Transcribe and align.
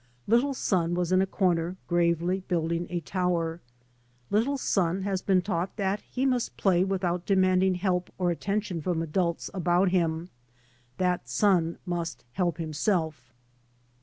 Little 0.25 0.55
son 0.55 0.95
was 0.95 1.11
in 1.11 1.21
a 1.21 1.27
corner, 1.27 1.77
gravely 1.85 2.39
building 2.47 2.87
a 2.89 3.01
tower. 3.01 3.61
Little 4.31 4.57
son 4.57 5.03
has 5.03 5.21
been 5.21 5.43
taught 5.43 5.75
that 5.77 6.01
he 6.01 6.25
must 6.25 6.57
play 6.57 6.83
without 6.83 7.27
de 7.27 7.35
manding 7.35 7.75
help 7.75 8.11
or 8.17 8.31
attention 8.31 8.81
from 8.81 9.03
adults 9.03 9.51
about 9.53 9.89
him, 9.89 10.29
that" 10.97 11.29
son 11.39 11.77
must 11.85 12.25
help 12.33 12.57
himself." 12.57 13.31